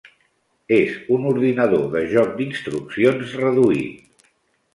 [0.77, 4.27] És un ordinador de joc d'instruccions reduït.